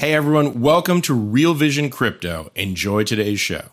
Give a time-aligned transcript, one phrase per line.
[0.00, 2.50] Hey everyone, welcome to Real Vision Crypto.
[2.54, 3.64] Enjoy today's show.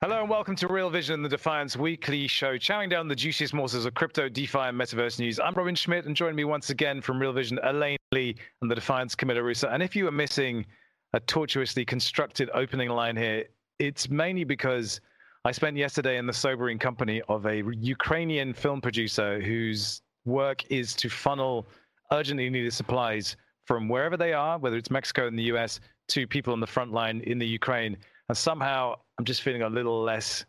[0.00, 3.84] Hello and welcome to Real Vision, the Defiant's weekly show, chowing down the juiciest morsels
[3.84, 5.38] of crypto, DeFi, and metaverse news.
[5.38, 8.74] I'm Robin Schmidt, and joining me once again from Real Vision, Elaine Lee and the
[8.74, 9.68] Defiant's Camila Russo.
[9.68, 10.64] And if you are missing
[11.12, 13.44] a tortuously constructed opening line here,
[13.78, 15.02] it's mainly because
[15.46, 20.92] I spent yesterday in the sobering company of a Ukrainian film producer whose work is
[20.94, 21.68] to funnel
[22.10, 26.52] urgently needed supplies from wherever they are, whether it's Mexico and the US, to people
[26.52, 27.96] on the front line in the Ukraine.
[28.28, 30.44] And somehow I'm just feeling a little less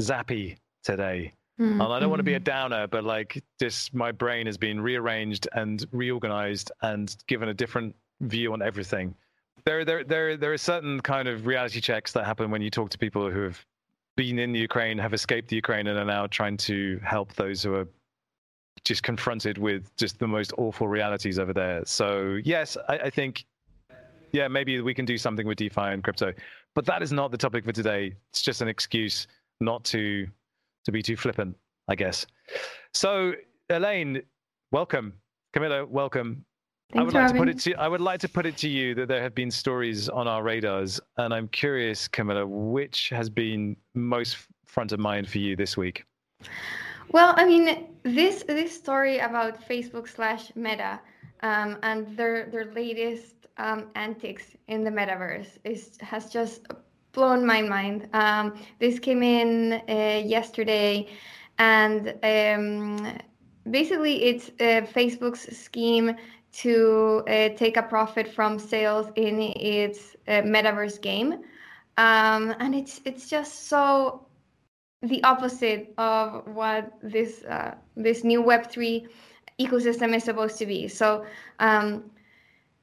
[0.00, 1.34] zappy today.
[1.60, 1.78] Mm-hmm.
[1.78, 4.80] And I don't want to be a downer, but like just my brain has been
[4.80, 9.14] rearranged and reorganized and given a different view on everything.
[9.66, 12.88] There, there, there, there are certain kind of reality checks that happen when you talk
[12.88, 13.62] to people who have
[14.18, 17.62] been in the Ukraine, have escaped the Ukraine, and are now trying to help those
[17.62, 17.86] who are
[18.84, 21.84] just confronted with just the most awful realities over there.
[21.84, 23.44] So yes, I, I think,
[24.32, 26.32] yeah, maybe we can do something with DeFi and crypto.
[26.74, 28.12] But that is not the topic for today.
[28.30, 29.28] It's just an excuse
[29.60, 30.26] not to
[30.84, 32.26] to be too flippant, I guess.
[32.94, 33.34] So,
[33.70, 34.22] Elaine,
[34.72, 35.12] welcome.
[35.54, 36.44] Camila, welcome.
[36.90, 37.36] Thanks, I would like Robin.
[37.36, 39.34] to put it to I would like to put it to you that there have
[39.34, 45.00] been stories on our radars, and I'm curious, Camila, which has been most front of
[45.00, 46.04] mind for you this week?
[47.10, 51.00] Well, I mean, this this story about Facebook slash Meta
[51.42, 56.66] um, and their their latest um, antics in the metaverse is has just
[57.12, 58.08] blown my mind.
[58.12, 61.08] Um, this came in uh, yesterday,
[61.58, 63.18] and um,
[63.70, 66.14] basically it's uh, Facebook's scheme
[66.52, 71.34] to uh, take a profit from sales in its uh, metaverse game,
[71.96, 74.26] um, and it's it's just so
[75.02, 79.06] the opposite of what this uh, this new Web three
[79.58, 80.88] ecosystem is supposed to be.
[80.88, 81.24] So.
[81.58, 82.10] Um,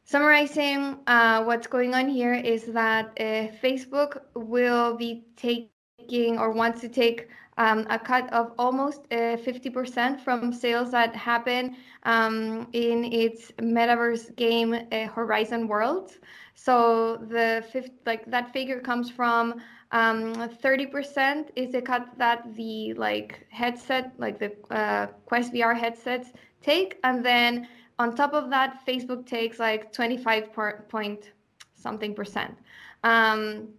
[0.08, 6.80] Summarizing uh, what's going on here is that uh, Facebook will be taking or wants
[6.82, 7.28] to take
[7.58, 14.36] um, a cut of almost uh, 50% from sales that happen um, in its metaverse
[14.36, 16.12] game uh, Horizon World.
[16.56, 19.62] So the fifth, like that figure comes from
[19.92, 26.34] um, 30% is the cut that the like headset, like the uh, Quest VR headsets
[26.62, 27.68] take, and then
[28.00, 30.52] on top of that, Facebook takes like 25
[30.90, 31.32] point
[31.76, 32.58] something percent.
[33.04, 33.70] Um,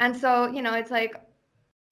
[0.00, 1.14] and so, you know, it's like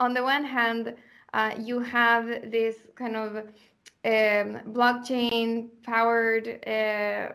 [0.00, 0.94] on the one hand,
[1.32, 7.32] uh, you have this kind of um, blockchain powered uh,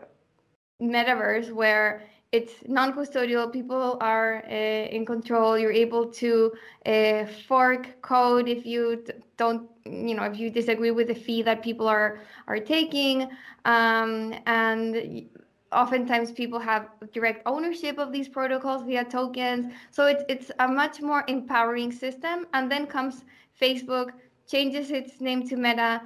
[0.80, 6.52] metaverse where it's non-custodial people are uh, in control you're able to
[6.86, 9.04] uh, fork code if you
[9.36, 13.28] don't you know if you disagree with the fee that people are are taking
[13.64, 15.28] um, and
[15.72, 19.72] oftentimes people have direct ownership of these protocols via tokens.
[19.90, 22.46] So it's it's a much more empowering system.
[22.54, 23.24] And then comes
[23.60, 24.12] facebook
[24.46, 26.02] changes its name to meta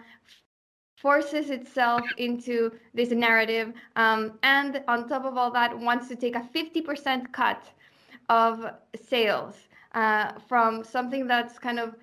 [0.96, 3.72] forces itself into this narrative.
[3.96, 7.62] Um, and on top of all that wants to take a 50% cut
[8.30, 8.70] of
[9.08, 9.54] sales
[9.92, 11.94] uh, from something that's kind of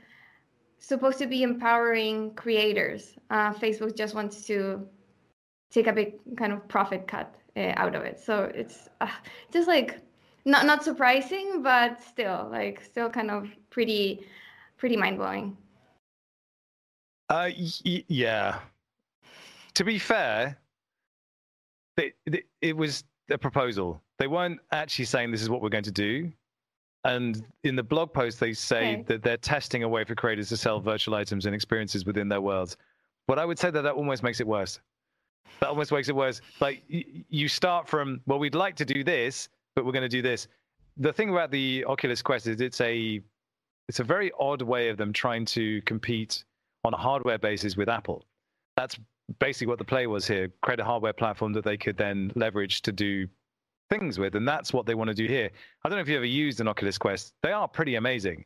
[0.78, 3.16] supposed to be empowering creators.
[3.30, 4.88] Uh, facebook just wants to
[5.72, 9.08] take a big kind of profit cut uh, out of it so it's uh,
[9.52, 10.00] just like
[10.46, 14.26] not not surprising but still like still kind of pretty
[14.78, 15.56] pretty mind-blowing
[17.30, 17.50] uh
[17.86, 18.60] y- yeah
[19.74, 20.58] to be fair,
[21.98, 24.02] they, they, it was a proposal.
[24.18, 26.32] They weren't actually saying this is what we're going to do.
[27.04, 29.04] And in the blog post, they say Okay.
[29.08, 32.42] that they're testing a way for creators to sell virtual items and experiences within their
[32.42, 32.78] worlds.
[33.28, 34.80] But I would say that that almost makes it worse.
[35.60, 36.42] That almost makes it worse.
[36.60, 40.10] Like y- you start from, well, we'd like to do this, but we're going to
[40.10, 40.48] do this.
[40.98, 43.22] The thing about the Oculus Quest is it's a
[43.88, 46.44] it's a very odd way of them trying to compete
[46.84, 48.26] on a hardware basis with Apple.
[48.78, 48.98] That's
[49.40, 52.82] basically what the play was here create a hardware platform that they could then leverage
[52.82, 53.28] to do
[53.90, 55.50] things with and that's what they want to do here
[55.84, 58.44] i don't know if you ever used an oculus quest they are pretty amazing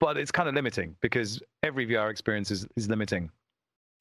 [0.00, 3.30] but it's kind of limiting because every vr experience is, is limiting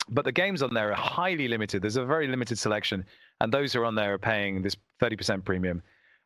[0.10, 1.82] but the games on there are highly limited.
[1.82, 3.06] There's a very limited selection,
[3.42, 5.82] and those who are on there are paying this 30% premium.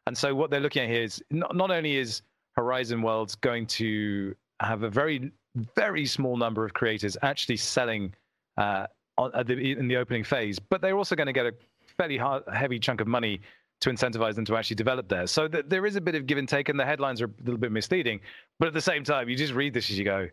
[0.07, 2.21] And so what they're looking at here is not, not only is
[2.55, 5.31] Horizon Worlds going to have a very,
[5.75, 8.13] very small number of creators actually selling
[8.57, 8.87] uh,
[9.17, 11.53] on, the, in the opening phase, but they're also going to get a
[11.97, 13.41] fairly hard, heavy chunk of money
[13.79, 15.27] to incentivize them to actually develop there.
[15.27, 17.43] So th- there is a bit of give and take, and the headlines are a
[17.43, 18.19] little bit misleading.
[18.59, 20.29] But at the same time, you just read this as you go,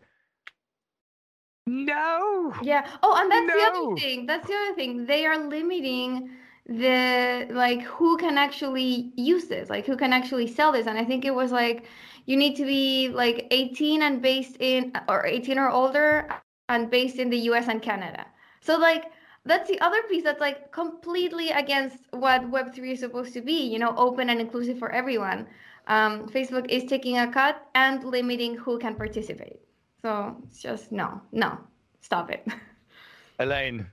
[1.67, 2.53] no.
[2.61, 2.87] Yeah.
[3.01, 3.55] Oh, and that's no.
[3.55, 4.25] the other thing.
[4.25, 5.05] That's the other thing.
[5.05, 6.29] They are limiting
[6.67, 10.87] the like who can actually use this, like who can actually sell this.
[10.87, 11.85] And I think it was like
[12.25, 16.27] you need to be like 18 and based in or 18 or older
[16.69, 18.25] and based in the US and Canada.
[18.61, 19.11] So like
[19.45, 23.77] that's the other piece that's like completely against what Web3 is supposed to be, you
[23.77, 25.47] know, open and inclusive for everyone.
[25.87, 29.64] Um, Facebook is taking a cut and limiting who can participate.
[30.05, 31.57] So it's just no, no,
[31.99, 32.45] stop it.
[33.39, 33.85] Elaine, do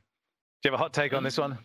[0.65, 1.57] you have a hot take on this one?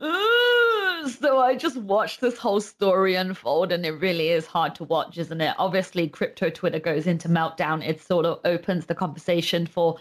[0.00, 5.18] so I just watched this whole story unfold, and it really is hard to watch,
[5.18, 5.54] isn't it?
[5.56, 7.86] Obviously, crypto Twitter goes into meltdown.
[7.86, 9.98] It sort of opens the conversation for,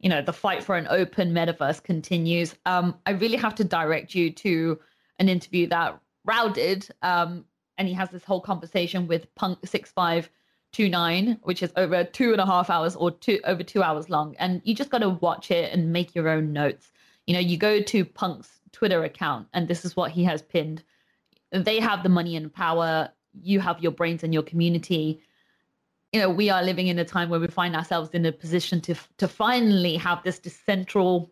[0.00, 2.54] you know, the fight for an open metaverse continues.
[2.66, 4.78] Um, I really have to direct you to
[5.18, 7.46] an interview that Raoul did, um,
[7.78, 10.28] and he has this whole conversation with Punk Six Five
[10.72, 14.08] two nine, which is over two and a half hours or two over two hours
[14.08, 16.90] long, and you just got to watch it and make your own notes.
[17.26, 20.82] You know, you go to Punk's Twitter account, and this is what he has pinned.
[21.52, 23.10] They have the money and power.
[23.42, 25.20] You have your brains and your community.
[26.12, 28.80] You know, we are living in a time where we find ourselves in a position
[28.82, 31.28] to to finally have this decentralized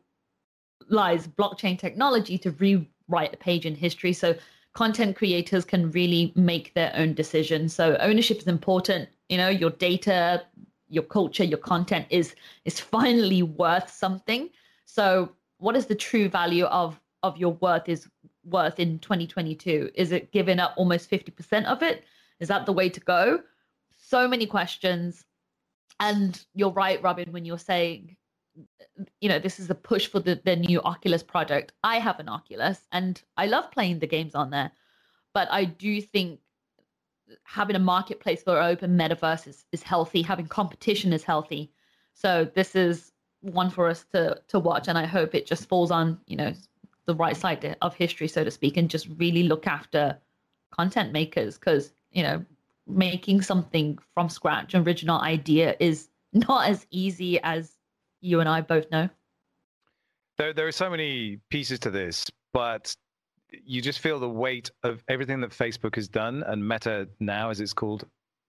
[0.91, 4.13] blockchain technology to rewrite a page in history.
[4.13, 4.35] So
[4.75, 7.75] content creators can really make their own decisions.
[7.75, 9.09] So ownership is important.
[9.31, 10.43] You know, your data,
[10.89, 12.35] your culture, your content is
[12.65, 14.51] is finally worth something.
[14.85, 18.09] So what is the true value of of your worth is
[18.45, 19.91] worth in 2022?
[19.95, 22.05] Is it giving up almost 50% of it?
[22.41, 23.41] Is that the way to go?
[23.97, 25.25] So many questions.
[26.01, 28.17] And you're right, Robin, when you're saying,
[29.21, 31.73] you know, this is a push for the, the new Oculus product.
[31.85, 34.73] I have an Oculus and I love playing the games on there.
[35.35, 36.41] But I do think
[37.45, 41.71] having a marketplace for open metaverse is, is healthy, having competition is healthy.
[42.15, 45.91] So this is one for us to to watch and I hope it just falls
[45.91, 46.53] on, you know,
[47.07, 50.19] the right side of history, so to speak, and just really look after
[50.71, 52.45] content makers because you know
[52.87, 57.73] making something from scratch, an original idea, is not as easy as
[58.21, 59.09] you and I both know.
[60.39, 62.95] There, there are so many pieces to this, but
[63.65, 67.61] you just feel the weight of everything that Facebook has done and Meta now, as
[67.61, 68.07] it's called,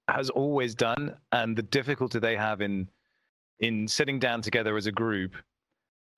[0.08, 2.88] has always done, and the difficulty they have in
[3.60, 5.36] in sitting down together as a group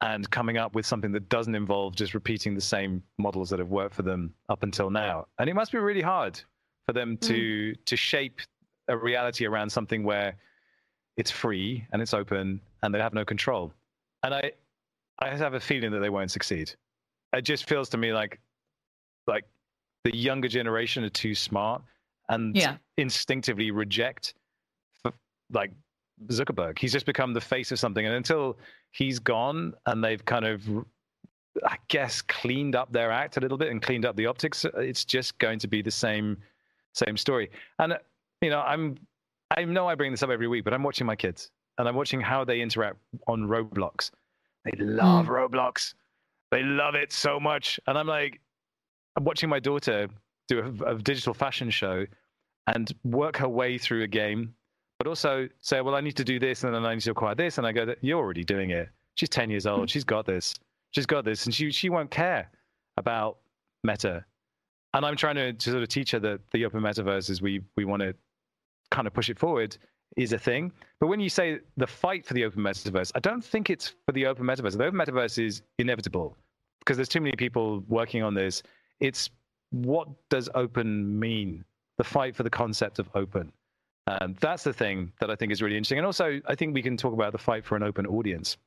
[0.01, 3.69] and coming up with something that doesn't involve just repeating the same models that have
[3.69, 5.25] worked for them up until now.
[5.39, 6.39] And it must be really hard
[6.85, 7.85] for them to mm.
[7.85, 8.39] to shape
[8.88, 10.35] a reality around something where
[11.15, 13.74] it's free and it's open and they have no control.
[14.24, 14.51] And I
[15.19, 16.74] I have a feeling that they won't succeed.
[17.33, 18.39] It just feels to me like
[19.28, 19.46] like
[20.04, 21.81] the younger generation are too smart
[22.30, 22.78] and yeah.
[22.98, 24.34] instinctively reject
[25.52, 25.72] like
[26.28, 26.80] Zuckerberg.
[26.80, 28.58] He's just become the face of something, and until
[28.92, 30.68] he's gone and they've kind of,
[31.66, 35.06] I guess, cleaned up their act a little bit and cleaned up the optics, it's
[35.06, 36.38] just going to be the same,
[36.94, 37.50] same story.
[37.80, 37.97] And
[38.42, 38.97] you know, I'm,
[39.56, 41.95] I know I bring this up every week, but I'm watching my kids and I'm
[41.95, 42.97] watching how they interact
[43.28, 44.12] on Roblox.
[44.66, 45.30] They love mm.
[45.30, 45.94] Roblox.
[46.52, 48.40] They love it so much, and I'm like,
[49.16, 50.08] I'm watching my daughter
[50.48, 52.06] do a, a digital fashion show
[52.68, 54.56] and work her way through a game
[55.04, 57.36] but also say, well, I need to do this and then I need to acquire
[57.36, 57.58] this.
[57.58, 58.88] And I go, you're already doing it.
[59.16, 59.90] She's 10 years old.
[59.90, 60.56] She's got this.
[60.92, 61.46] She's got this.
[61.46, 62.50] And she, she won't care
[62.96, 63.40] about
[63.84, 64.24] meta.
[64.94, 67.60] And I'm trying to, to sort of teach her that the open metaverse is we,
[67.76, 68.16] we want to
[68.92, 69.76] kind of push it forward
[70.16, 70.72] is a thing.
[71.02, 74.14] But when you say the fight for the open metaverse, I don't think it's for
[74.14, 74.78] the open metaverse.
[74.78, 76.38] The open metaverse is inevitable
[76.80, 78.64] because there's too many people working on this.
[79.04, 79.30] It's
[79.72, 81.66] what does open mean?
[81.98, 83.52] The fight for the concept of open.
[84.07, 85.98] Um, that's the thing that I think is really interesting.
[85.98, 88.57] And also, I think we can talk about the fight for an open audience.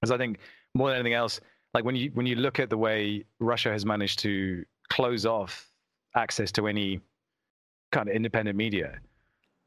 [0.00, 0.38] Because I think
[0.74, 1.40] more than anything else,
[1.74, 5.70] like when you when you look at the way Russia has managed to close off
[6.14, 7.00] access to any
[7.92, 8.98] kind of independent media,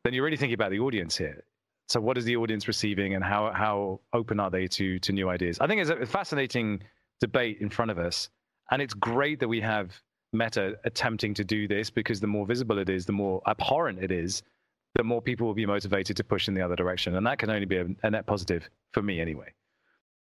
[0.04, 1.44] then you're really thinking about the audience here.
[1.88, 5.30] So what is the audience receiving and how how open are they to to new
[5.30, 5.60] ideas?
[5.60, 6.82] I think it's a fascinating
[7.20, 8.30] debate in front of us.
[8.72, 10.00] And it's great that we have
[10.32, 14.12] Meta attempting to do this because the more visible it is, the more abhorrent it
[14.12, 14.44] is
[14.96, 17.16] the more people will be motivated to push in the other direction.
[17.16, 19.54] And that can only be a, a net positive for me anyway.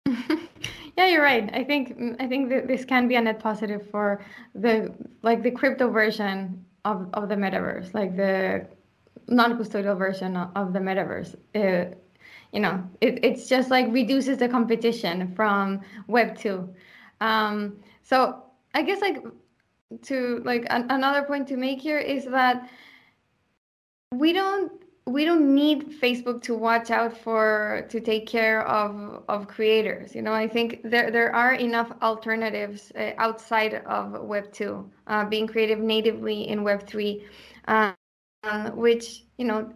[0.98, 1.50] Yeah, you're right.
[1.52, 4.24] I think I think that this can be a net positive for
[4.54, 8.66] the like the crypto version of, of the metaverse, like the
[9.28, 11.34] non-custodial version of the metaverse.
[11.54, 11.94] Uh,
[12.50, 16.66] you know, it, it's just like reduces the competition from Web two.
[17.20, 19.24] Um, so I guess like
[20.02, 22.70] to like an, another point to make here is that
[24.12, 24.70] we don't
[25.06, 30.14] we don't need Facebook to watch out for to take care of of creators.
[30.14, 35.24] You know, I think there there are enough alternatives uh, outside of Web two, uh,
[35.24, 37.24] being creative natively in Web three,
[37.66, 37.92] uh,
[38.74, 39.72] which you know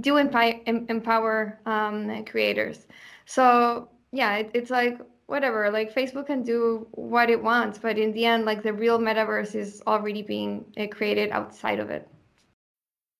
[0.00, 2.86] do empower empower um, creators.
[3.26, 4.98] So yeah, it, it's like
[5.30, 5.70] whatever.
[5.70, 9.54] Like Facebook can do what it wants, but in the end, like the real metaverse
[9.54, 12.08] is already being uh, created outside of it.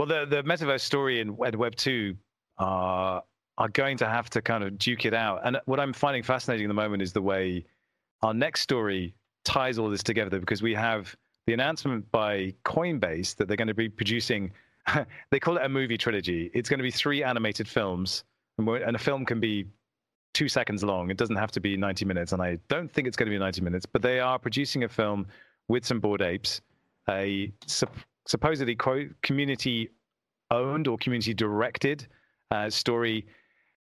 [0.00, 2.16] Well, the the metaverse story in Web two
[2.56, 3.22] are
[3.58, 5.42] are going to have to kind of duke it out.
[5.44, 7.66] And what I'm finding fascinating at the moment is the way
[8.22, 9.14] our next story
[9.44, 11.14] ties all this together because we have
[11.46, 14.52] the announcement by Coinbase that they're going to be producing.
[15.30, 16.50] they call it a movie trilogy.
[16.54, 18.24] It's going to be three animated films,
[18.56, 19.66] and a film can be
[20.32, 21.10] two seconds long.
[21.10, 23.38] It doesn't have to be 90 minutes, and I don't think it's going to be
[23.38, 23.84] 90 minutes.
[23.84, 25.26] But they are producing a film
[25.68, 26.62] with some bored apes,
[27.06, 27.52] a
[28.26, 29.90] supposedly quote community
[30.50, 32.06] owned or community directed
[32.50, 33.26] uh, story.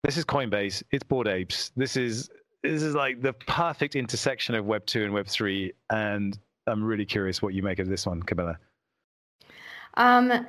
[0.03, 0.83] This is Coinbase.
[0.91, 1.71] It's Bored Apes.
[1.75, 2.29] This is
[2.63, 7.05] this is like the perfect intersection of Web two and Web three, and I'm really
[7.05, 8.55] curious what you make of this one, Camila.
[9.95, 10.45] Um,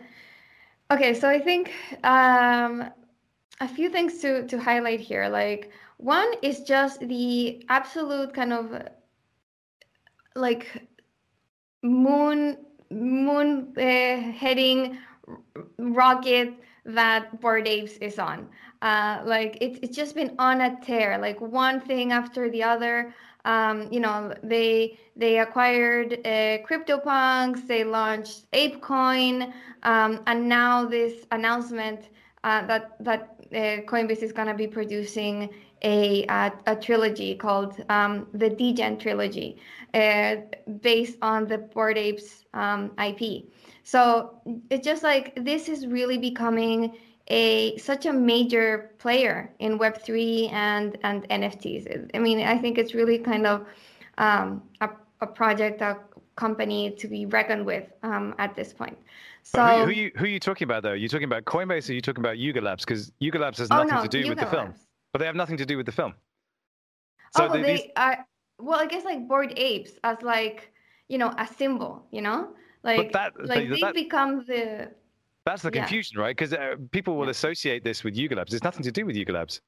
[0.90, 1.72] okay, so I think
[2.04, 2.84] um,
[3.60, 5.28] a few things to to highlight here.
[5.28, 8.88] Like one is just the absolute kind of
[10.34, 10.88] like
[11.82, 12.56] moon
[12.92, 13.80] moon uh,
[14.32, 14.98] heading
[15.78, 18.48] rocket that Bored Apes is on.
[18.82, 23.14] Uh, like it's it's just been on a tear, like one thing after the other.
[23.44, 31.26] Um, you know, they they acquired uh, CryptoPunks, they launched ApeCoin, um, and now this
[31.30, 32.08] announcement
[32.44, 33.56] uh, that that uh,
[33.90, 35.50] Coinbase is gonna be producing
[35.82, 39.58] a a, a trilogy called um, the Degen trilogy,
[39.94, 40.36] uh,
[40.80, 43.44] based on the Bored Apes um, IP.
[43.84, 46.96] So it's just like this is really becoming
[47.28, 52.10] a such a major player in Web three and and NFTs.
[52.14, 53.66] I mean, I think it's really kind of
[54.18, 55.98] um, a, a project, a
[56.36, 58.98] company to be reckoned with um, at this point.
[59.42, 60.90] So who, who, you who are you talking about though?
[60.90, 62.84] Are you talking about Coinbase or are you talking about Yuga Labs?
[62.84, 64.86] Because Yuga Labs has nothing oh, no, to do Yuga with the film, Labs.
[65.12, 66.14] But they have nothing to do with the film.
[67.36, 67.90] So oh, they, these...
[67.96, 68.26] are
[68.58, 70.72] well, I guess like bored apes as like
[71.08, 72.50] you know a symbol, you know,
[72.82, 74.90] like that, like they that, become the.
[75.44, 76.22] That's the confusion, yeah.
[76.22, 76.36] right?
[76.36, 77.32] Because uh, people will yeah.
[77.32, 78.54] associate this with Yuga Labs.
[78.54, 79.60] It's nothing to do with Yuga Labs.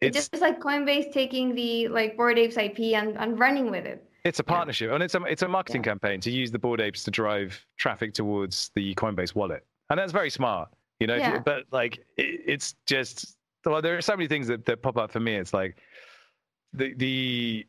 [0.00, 3.86] It's, it's just like Coinbase taking the like bored apes IP and, and running with
[3.86, 4.04] it.
[4.24, 4.94] It's a partnership, yeah.
[4.94, 8.14] and it's a it's a marketing campaign to use the bored apes to drive traffic
[8.14, 11.16] towards the Coinbase wallet, and that's very smart, you know.
[11.16, 11.38] Yeah.
[11.38, 13.36] But like, it, it's just
[13.72, 15.34] well, there are so many things that, that pop up for me.
[15.36, 15.76] It's like
[16.72, 17.66] the the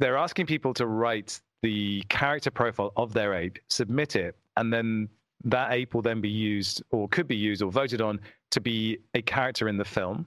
[0.00, 5.08] they're asking people to write the character profile of their ape, submit it, and then
[5.44, 8.20] that ape will then be used or could be used or voted on
[8.50, 10.26] to be a character in the film.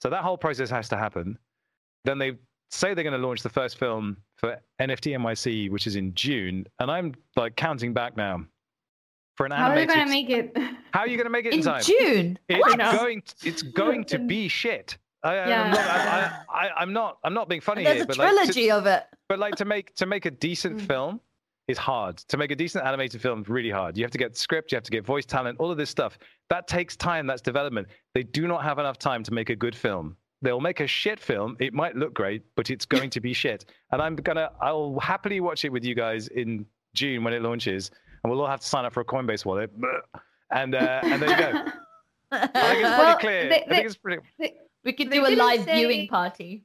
[0.00, 1.38] So that whole process has to happen.
[2.04, 2.32] Then they
[2.70, 6.66] say they're going to launch the first film for NFT NYC, which is in June,
[6.80, 8.44] and I'm like counting back now
[9.36, 9.90] for an How animated.
[9.94, 10.78] How are you going to make it?
[10.92, 11.82] How are you going to make it in, in time?
[11.82, 12.38] June.
[12.48, 13.22] It's going.
[13.44, 14.98] It's going to be shit.
[15.24, 15.62] I, yeah.
[15.62, 17.18] I'm not, I, I, I'm not.
[17.24, 18.04] I'm not being funny There's here.
[18.04, 19.04] a but trilogy like, to, of it.
[19.28, 20.86] But like to make to make a decent mm.
[20.86, 21.20] film
[21.68, 22.18] is hard.
[22.18, 23.96] To make a decent animated film is really hard.
[23.96, 24.72] You have to get script.
[24.72, 25.60] You have to get voice talent.
[25.60, 26.18] All of this stuff
[26.50, 27.26] that takes time.
[27.26, 27.86] That's development.
[28.14, 30.16] They do not have enough time to make a good film.
[30.42, 31.56] They'll make a shit film.
[31.60, 33.64] It might look great, but it's going to be shit.
[33.92, 34.50] And I'm gonna.
[34.60, 38.46] I'll happily watch it with you guys in June when it launches, and we'll all
[38.46, 39.70] have to sign up for a Coinbase wallet.
[40.50, 41.72] And uh, and there you go.
[42.32, 43.42] I think it's pretty well, clear.
[43.42, 44.22] They, they, I think it's pretty.
[44.38, 46.64] They, we could do a live say, viewing party.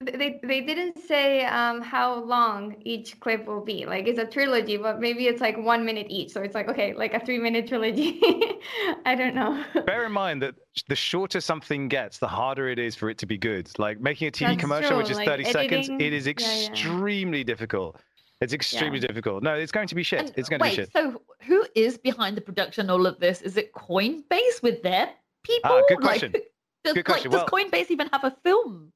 [0.00, 3.86] they they didn't say um, how long each clip will be.
[3.86, 6.32] Like it's a trilogy, but maybe it's like one minute each.
[6.32, 8.20] So it's like okay, like a three minute trilogy.
[9.06, 9.64] I don't know.
[9.86, 10.54] Bear in mind that
[10.88, 13.70] the shorter something gets, the harder it is for it to be good.
[13.78, 16.26] Like making a TV That's commercial, true, which is like thirty seconds, editing- it is
[16.26, 16.70] yeah, yeah.
[16.70, 18.00] extremely difficult.
[18.40, 19.42] It's extremely difficult.
[19.42, 20.20] No, it's going to be shit.
[20.20, 20.90] And it's going to be shit.
[20.92, 23.42] so who is behind the production all of this?
[23.42, 25.10] Is it Coinbase with their
[25.44, 25.70] people?
[25.72, 26.32] Ah, good question.
[26.32, 26.40] who-
[26.84, 27.30] does, Good like, question.
[27.30, 28.92] does Well- Coinbase even have a film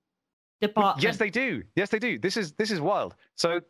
[0.62, 1.02] department?
[1.02, 1.62] Yes, they do.
[1.76, 2.18] Yes, they do.
[2.18, 3.14] This is this is wild.
[3.34, 3.60] So,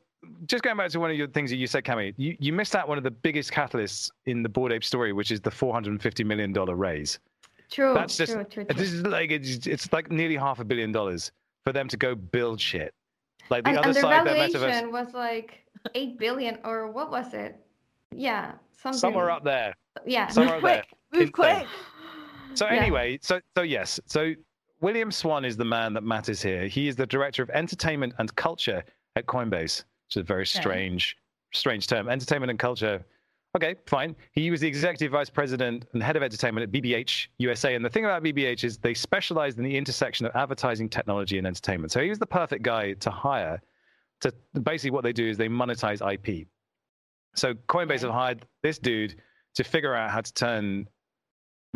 [0.47, 2.77] just going back to one of your things that you said, Cami, you, you missed
[2.77, 5.75] out one of the biggest catalysts in the Bored Ape story, which is the four
[5.75, 7.19] hundred and fifty million dollar raise.
[7.71, 7.95] True.
[7.95, 8.75] That's just true, true, true.
[8.77, 11.33] this is like it's, it's like nearly half a billion dollars
[11.65, 12.95] for them to go build shit.
[13.51, 15.64] Like the and, other and their side, valuation metaverse, was like
[15.95, 17.57] eight billion, or what was it?
[18.11, 18.99] Yeah, something.
[18.99, 19.75] somewhere up there.
[20.07, 20.29] Yeah.
[20.29, 20.85] somewhere Move up there.
[21.11, 21.67] quick, move quick.
[22.55, 22.75] So Yeah.
[22.75, 24.33] anyway, so so yes, so
[24.81, 26.67] William Swan is the man that matters here.
[26.67, 28.85] He is the director of entertainment and culture
[29.17, 31.17] at Coinbase, which is a very strange,
[31.53, 32.09] strange term.
[32.09, 33.05] Entertainment and culture.
[33.57, 34.17] Okay, fine.
[34.33, 37.77] He was the executive vice president and head of entertainment at BBH USA.
[37.77, 41.47] And the thing about BBH is they specialized in the intersection of advertising, technology, and
[41.47, 41.93] entertainment.
[41.93, 43.63] So he was the perfect guy to hire.
[44.21, 46.47] To basically what they do is they monetize IP.
[47.35, 49.17] So Coinbase have hired this dude
[49.55, 50.89] to figure out how to turn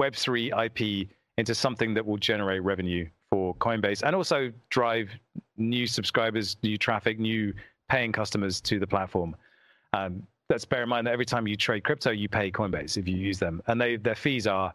[0.01, 5.11] Web3 IP into something that will generate revenue for Coinbase and also drive
[5.57, 7.53] new subscribers, new traffic, new
[7.89, 9.37] paying customers to the platform.
[9.93, 13.07] Um, let's bear in mind that every time you trade crypto, you pay Coinbase if
[13.09, 14.73] you use them, and they their fees are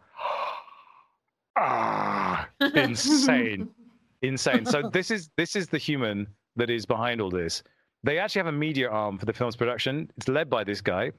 [1.57, 3.69] ah, insane,
[4.21, 4.65] insane.
[4.65, 7.63] So this is this is the human that is behind all this.
[8.03, 10.11] They actually have a media arm for the film's production.
[10.17, 11.11] It's led by this guy.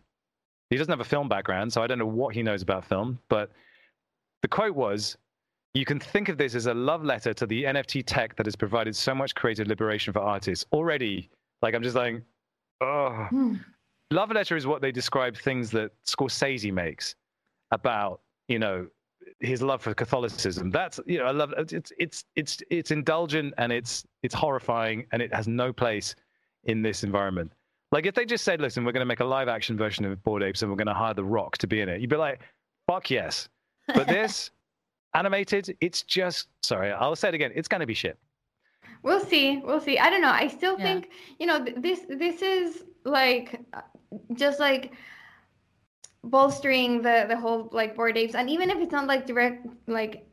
[0.70, 3.18] He doesn't have a film background, so I don't know what he knows about film,
[3.28, 3.50] but
[4.42, 5.16] the quote was
[5.72, 8.56] You can think of this as a love letter to the NFT tech that has
[8.56, 10.66] provided so much creative liberation for artists.
[10.72, 11.30] Already,
[11.62, 12.22] like, I'm just like,
[12.80, 13.26] oh.
[13.30, 13.54] Hmm.
[14.10, 17.14] Love letter is what they describe things that Scorsese makes
[17.70, 18.86] about, you know,
[19.40, 20.70] his love for Catholicism.
[20.70, 25.20] That's, you know, I love it's it's it's it's indulgent and it's it's horrifying and
[25.22, 26.14] it has no place
[26.64, 27.52] in this environment.
[27.92, 30.22] Like if they just said, listen, we're going to make a live action version of
[30.24, 32.16] Bored Apes and we're going to hire The Rock to be in it, you'd be
[32.16, 32.40] like,
[32.86, 33.48] fuck yes.
[33.86, 34.50] But this
[35.14, 37.52] animated, it's just sorry, I'll say it again.
[37.54, 38.18] It's going to be shit.
[39.02, 39.58] We'll see.
[39.58, 39.98] We'll see.
[39.98, 40.30] I don't know.
[40.30, 40.84] I still Yeah.
[40.84, 42.00] think you know th- this.
[42.08, 43.60] This is like
[44.32, 44.92] just like
[46.24, 50.26] bolstering the the whole like bored apes, and even if it's not like direct like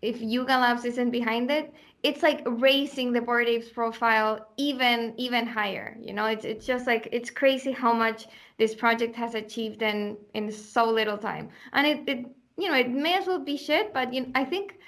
[0.00, 5.46] if Yuga Labs isn't behind it, it's like raising the bored apes profile even even
[5.46, 5.96] higher.
[6.00, 10.16] You know, it's it's just like it's crazy how much this project has achieved in
[10.34, 13.92] in so little time, and it it you know it may as well be shit,
[13.92, 14.78] but you I think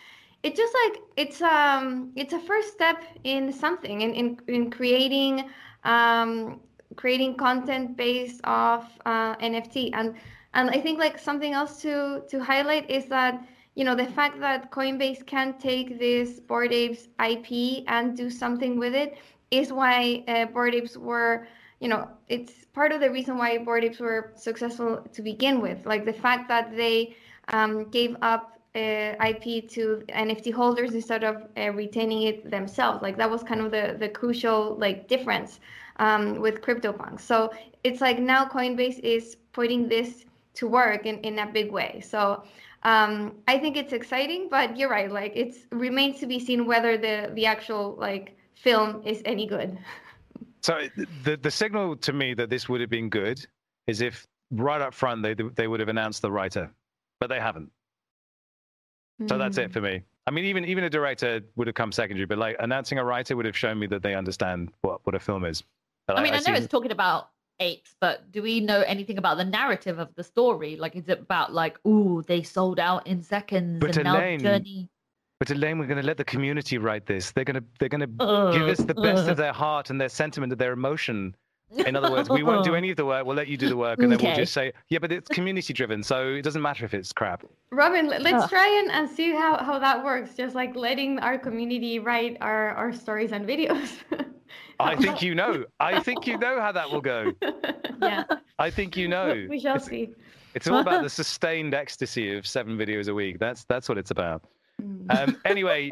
[0.43, 5.51] it's just like it's um it's a first step in something in in, in creating
[5.85, 6.61] um
[6.97, 10.15] creating content based off uh, nft and
[10.55, 13.43] and i think like something else to to highlight is that
[13.75, 18.79] you know the fact that coinbase can take this bored apes ip and do something
[18.79, 19.17] with it
[19.51, 21.47] is why uh, bored apes were
[21.81, 25.85] you know it's part of the reason why bored apes were successful to begin with.
[25.87, 27.17] Like the fact that they
[27.49, 33.03] um, gave up uh, IP to NFT holders instead of uh, retaining it themselves.
[33.03, 35.61] Like that was kind of the the crucial like difference
[36.01, 37.21] um, with CryptoPunks.
[37.21, 37.53] So
[37.85, 42.03] it's like now Coinbase is putting this to work in, in a big way.
[42.05, 42.43] So
[42.83, 45.13] um, I think it's exciting, but you're right.
[45.13, 49.79] Like it remains to be seen whether the the actual like film is any good.
[50.63, 50.79] So
[51.25, 53.47] the the signal to me that this would have been good
[53.87, 56.71] is if right up front they they would have announced the writer,
[57.19, 57.71] but they haven't.
[59.27, 59.65] So that's Mm.
[59.65, 60.03] it for me.
[60.27, 63.37] I mean, even even a director would have come secondary, but like announcing a writer
[63.37, 65.65] would have shown me that they understand what, what a film is.
[66.07, 67.29] But I mean, I, know see- it's talking about
[67.61, 70.77] apes, but do we know anything about the narrative of the story?
[70.77, 74.19] Like, is it about like, ooh, they sold out in seconds, But and now the
[74.19, 74.89] Elaine, journey?
[75.39, 77.33] But Elaine, we're going to let the community write this.
[77.33, 79.31] They're going to they're going to Uh, give us the best uh.
[79.33, 81.35] of their heart and their sentiment, of their emotion.
[81.87, 83.25] In other words, we won't do any of the work.
[83.25, 85.73] We'll let you do the work, and then we'll just say, yeah, but it's community
[85.73, 87.45] driven, so it doesn't matter if it's crap.
[87.71, 88.51] Robin, let- let's Ugh.
[88.51, 90.35] try and, and see how, how that works.
[90.35, 93.91] Just like letting our community write our, our stories and videos.
[94.81, 95.65] I think you know.
[95.79, 97.33] I think you know how that will go.
[98.03, 98.25] yeah,
[98.59, 99.47] I think you know.
[99.49, 100.11] we shall It's, see.
[100.55, 103.39] it's all about the sustained ecstasy of seven videos a week.
[103.39, 104.43] That's that's what it's about.
[105.11, 105.91] Um, anyway,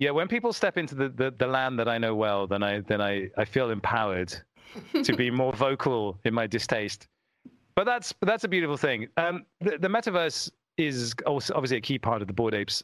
[0.00, 2.80] yeah, when people step into the, the, the land that I know well, then I
[2.80, 4.34] then I, I feel empowered
[5.02, 7.08] to be more vocal in my distaste.
[7.74, 9.08] But that's that's a beautiful thing.
[9.16, 12.82] Um, the, the metaverse is also obviously a key part of the Bored Apes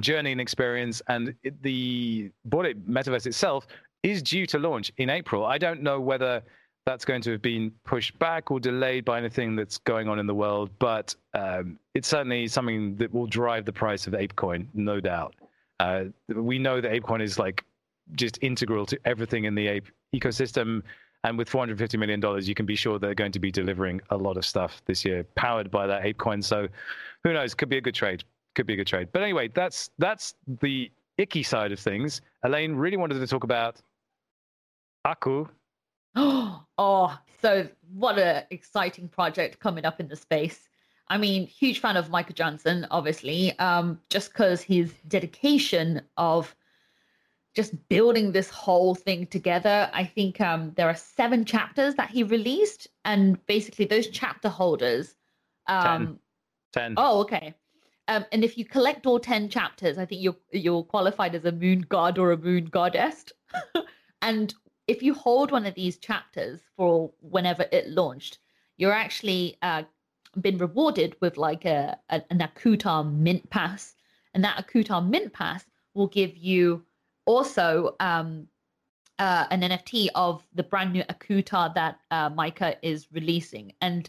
[0.00, 1.02] journey and experience.
[1.08, 3.66] And it, the Bored Ape Metaverse itself
[4.02, 5.44] is due to launch in April.
[5.44, 6.42] I don't know whether
[6.84, 10.26] that's going to have been pushed back or delayed by anything that's going on in
[10.26, 15.00] the world, but um, it's certainly something that will drive the price of ApeCoin, no
[15.00, 15.34] doubt.
[15.80, 17.64] Uh, we know that ApeCoin is like
[18.14, 20.82] just integral to everything in the ape ecosystem.
[21.24, 24.36] And with $450 million, you can be sure they're going to be delivering a lot
[24.36, 26.42] of stuff this year, powered by that ApeCoin.
[26.44, 26.68] So
[27.24, 27.54] who knows?
[27.54, 28.22] Could be a good trade.
[28.54, 29.08] Could be a good trade.
[29.12, 32.20] But anyway, that's that's the icky side of things.
[32.44, 33.80] Elaine really wanted to talk about
[35.04, 35.46] Aku.
[36.16, 40.68] oh, so what an exciting project coming up in the space.
[41.08, 46.56] I mean, huge fan of Micah Johnson, obviously, um, just because his dedication of
[47.56, 49.90] just building this whole thing together.
[49.94, 55.16] I think um, there are seven chapters that he released, and basically those chapter holders.
[55.66, 56.18] Um, ten.
[56.72, 56.94] ten.
[56.98, 57.54] Oh, okay.
[58.08, 61.52] Um, and if you collect all ten chapters, I think you're you're qualified as a
[61.52, 63.24] moon god or a moon goddess.
[64.22, 64.54] and
[64.86, 68.38] if you hold one of these chapters for whenever it launched,
[68.76, 69.82] you're actually uh,
[70.40, 73.94] been rewarded with like a, a an Akutar mint pass,
[74.34, 75.64] and that Akutar mint pass
[75.94, 76.84] will give you
[77.26, 78.48] also um,
[79.18, 83.72] uh, an NFT of the brand new Akutar that uh, Micah is releasing.
[83.80, 84.08] And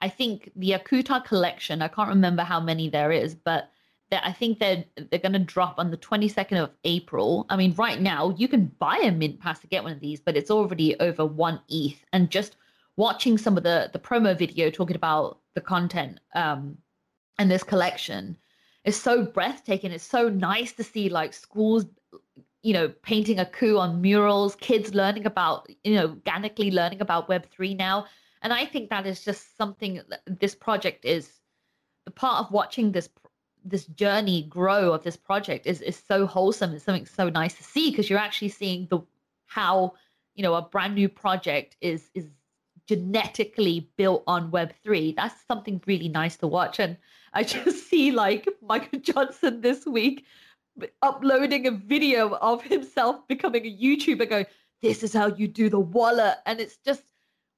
[0.00, 3.70] I think the Akutar collection, I can't remember how many there is, but
[4.12, 7.46] I think they're they're going to drop on the 22nd of April.
[7.48, 10.20] I mean, right now you can buy a mint pass to get one of these,
[10.20, 12.04] but it's already over one ETH.
[12.12, 12.56] And just
[12.96, 16.78] watching some of the the promo video talking about the content um,
[17.38, 18.36] and this collection
[18.84, 19.90] is so breathtaking.
[19.90, 21.86] It's so nice to see like schools
[22.64, 27.76] you know, painting Aku on murals, kids learning about, you know, organically learning about Web3
[27.76, 28.06] now.
[28.40, 31.40] And I think that is just something this project is
[32.06, 33.10] the part of watching this
[33.66, 36.72] this journey grow of this project is is so wholesome.
[36.72, 39.00] It's something so nice to see because you're actually seeing the
[39.46, 39.92] how,
[40.34, 42.28] you know, a brand new project is is
[42.86, 45.14] genetically built on Web3.
[45.16, 46.80] That's something really nice to watch.
[46.80, 46.96] And
[47.34, 50.24] I just see like Micah Johnson this week
[51.02, 54.46] uploading a video of himself becoming a YouTuber going,
[54.82, 56.36] this is how you do the wallet.
[56.46, 57.02] And it's just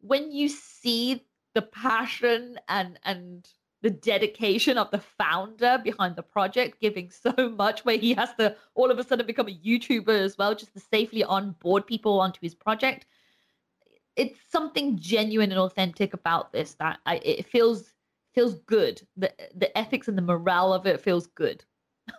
[0.01, 1.25] when you see
[1.55, 3.49] the passion and and
[3.83, 8.57] the dedication of the founder behind the project giving so much where he has to
[8.75, 12.41] all of a sudden become a YouTuber as well, just to safely onboard people onto
[12.41, 13.07] his project.
[14.17, 17.93] It's something genuine and authentic about this that I, it feels
[18.35, 19.07] feels good.
[19.17, 21.65] The the ethics and the morale of it feels good.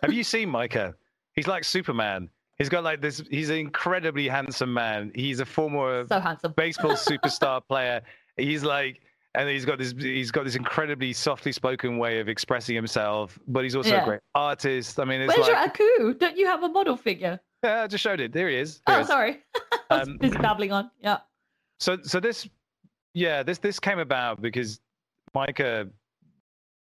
[0.02, 0.96] Have you seen Micah?
[1.34, 2.30] He's like Superman.
[2.58, 3.22] He's got like this.
[3.30, 5.12] He's an incredibly handsome man.
[5.14, 8.02] He's a former so handsome baseball superstar player.
[8.36, 9.02] He's like,
[9.36, 9.94] and he's got this.
[9.98, 13.38] He's got this incredibly softly spoken way of expressing himself.
[13.48, 14.02] But he's also yeah.
[14.02, 15.00] a great artist.
[15.00, 16.14] I mean, it's where's like, your Aku?
[16.16, 17.40] Don't you have a model figure?
[17.64, 18.34] Yeah, I just showed it.
[18.34, 18.82] There he is.
[18.88, 19.08] There oh, is.
[19.08, 19.44] sorry.
[19.90, 20.92] Um, babbling on.
[21.00, 21.20] Yeah.
[21.80, 22.46] So, so this,
[23.14, 24.82] yeah, this this came about because
[25.34, 25.88] Micah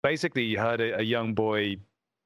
[0.04, 1.78] basically heard a, a young boy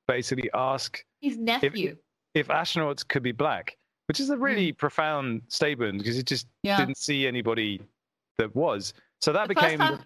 [0.08, 1.96] basically ask his nephew
[2.34, 4.78] if, if astronauts could be black, which is a really mm.
[4.78, 6.78] profound statement because he just yeah.
[6.78, 7.80] didn't see anybody
[8.38, 8.94] that was.
[9.20, 9.78] So that the became.
[9.78, 10.00] Time,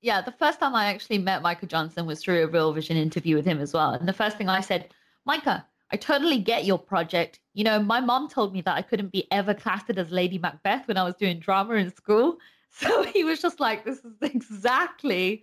[0.00, 3.36] yeah, the first time I actually met Micah Johnson was through a Real Vision interview
[3.36, 3.90] with him as well.
[3.90, 4.88] And the first thing I said,
[5.26, 7.40] Micah, I totally get your project.
[7.54, 10.86] You know, my mom told me that I couldn't be ever casted as Lady Macbeth
[10.86, 12.38] when I was doing drama in school.
[12.70, 15.42] So he was just like, this is exactly,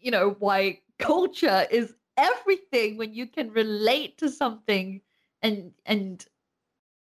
[0.00, 5.00] you know, why culture is everything when you can relate to something
[5.40, 6.26] and and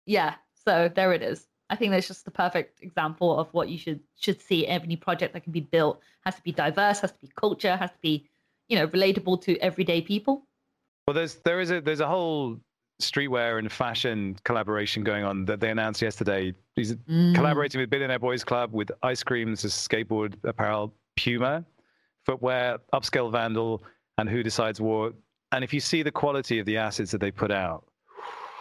[0.05, 0.35] yeah
[0.67, 1.47] so there it is.
[1.69, 4.67] I think that's just the perfect example of what you should should see.
[4.67, 7.89] Any project that can be built has to be diverse has to be culture has
[7.91, 8.27] to be
[8.67, 10.45] you know relatable to everyday people.
[11.07, 12.59] Well there's there is a there's a whole
[13.01, 16.53] streetwear and fashion collaboration going on that they announced yesterday.
[16.75, 17.33] He's mm.
[17.33, 21.65] collaborating with billionaire boys club with ice creams skateboard apparel puma
[22.25, 23.83] footwear upscale vandal
[24.17, 25.11] and who decides war.
[25.51, 27.85] And if you see the quality of the assets that they put out,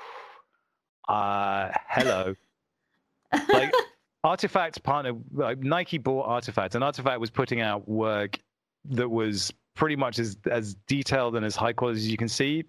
[1.08, 2.34] uh, hello.
[3.48, 3.72] like
[4.24, 8.38] RTFKT partner, like Nike bought RTFKT, and RTFKT was putting out work
[8.90, 12.64] that was pretty much as as detailed and as high quality as you can see.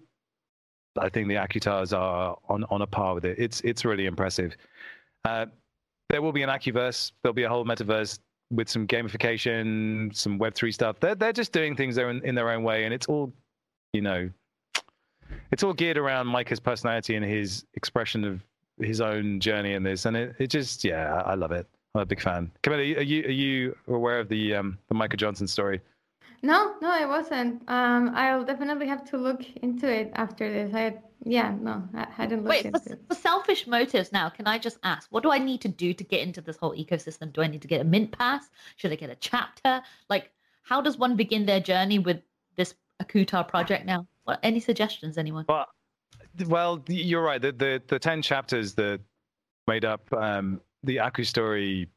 [0.98, 3.38] I think the Akutars are on, on a par with it.
[3.38, 4.56] It's it's really impressive.
[5.24, 5.46] Uh,
[6.08, 7.12] there will be an Akuverse.
[7.22, 8.18] There'll be a whole metaverse
[8.50, 11.00] with some gamification, some Web three stuff.
[11.00, 13.32] They're they're just doing things in, in their own way, and it's all,
[13.92, 14.30] you know,
[15.52, 18.42] it's all geared around Micah's personality and his expression of
[18.80, 21.66] his own journey in this, and it, it just yeah, I love it.
[21.94, 22.50] I'm a big fan.
[22.62, 25.80] Camila, are you are you aware of the um, the Micah Johnson story?
[26.42, 27.62] No, no, I wasn't.
[27.66, 30.72] Um, I'll definitely have to look into it after this.
[30.72, 33.00] I yeah, no, I hadn't looked Wait, into for, it.
[33.08, 36.04] for selfish motives now, can I just ask, what do I need to do to
[36.04, 37.32] get into this whole ecosystem?
[37.32, 38.48] Do I need to get a mint pass?
[38.76, 39.82] Should I get a chapter?
[40.08, 40.30] Like,
[40.62, 42.20] how does one begin their journey with
[42.56, 44.06] this Akutar project now?
[44.24, 45.44] What, any suggestions, anyone?
[45.48, 45.66] Well,
[46.46, 47.40] well, you're right.
[47.40, 49.00] The the, the ten chapters that
[49.66, 51.88] made up um, the Aku story,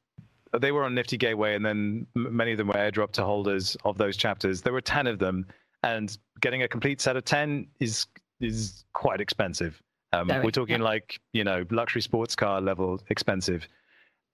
[0.60, 3.98] they were on Nifty Gateway, and then many of them were airdropped to holders of
[3.98, 4.62] those chapters.
[4.62, 5.46] There were ten of them,
[5.84, 8.08] and getting a complete set of ten is
[8.41, 9.82] is quite expensive.
[10.13, 10.86] Um, we're talking yeah.
[10.86, 13.67] like you know luxury sports car level expensive.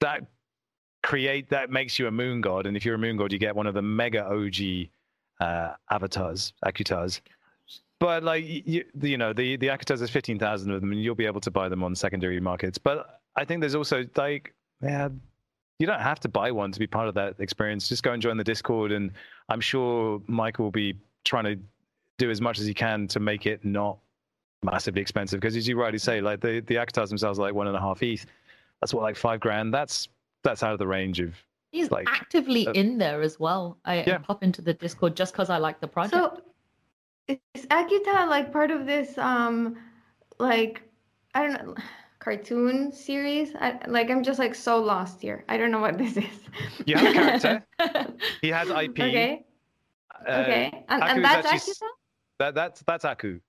[0.01, 0.25] That
[1.03, 3.55] create that makes you a moon god, and if you're a moon god, you get
[3.55, 4.89] one of the mega OG
[5.39, 7.21] uh, avatars, Akutars.
[7.99, 11.15] But like you, you know, the the Akutars, there's fifteen thousand of them, and you'll
[11.15, 12.77] be able to buy them on secondary markets.
[12.77, 15.09] But I think there's also like, yeah,
[15.79, 17.87] you don't have to buy one to be part of that experience.
[17.87, 19.11] Just go and join the Discord, and
[19.49, 21.59] I'm sure Micah will be trying to
[22.17, 23.97] do as much as he can to make it not
[24.63, 25.39] massively expensive.
[25.39, 27.79] Because as you rightly say, like the the Akutars themselves are like one and a
[27.79, 28.25] half ETH.
[28.81, 29.73] That's what like five grand.
[29.73, 30.07] That's
[30.43, 31.33] that's out of the range of
[31.71, 33.77] He's like, actively uh, in there as well.
[33.85, 36.13] I, I pop into the Discord just because I like the project.
[36.15, 36.41] So
[37.27, 39.75] is Akita like part of this um
[40.39, 40.81] like
[41.35, 41.75] I don't know
[42.19, 43.53] cartoon series?
[43.59, 45.43] I, like I'm just like so lost here.
[45.49, 46.25] I don't know what this is.
[46.85, 47.65] you have a character.
[48.41, 48.99] He has IP.
[48.99, 49.45] okay.
[50.27, 50.85] uh, Okay.
[50.89, 51.87] And, and that's actually s- Akuta?
[52.39, 53.39] That that's that's Aku,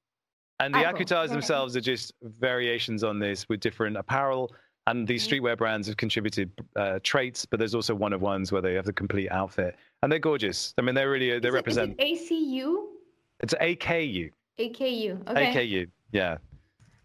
[0.61, 1.33] and the Aku, Akutars okay.
[1.33, 4.53] themselves are just variations on this with different apparel.
[4.87, 8.62] And these streetwear brands have contributed uh, traits, but there's also one of ones where
[8.62, 10.72] they have the complete outfit, and they're gorgeous.
[10.79, 12.01] I mean, they're really they Is it- represent.
[12.01, 12.85] Is it ACU?
[13.40, 15.29] It's AKU, AKU.
[15.29, 15.55] Okay.
[15.55, 16.38] AKU, yeah.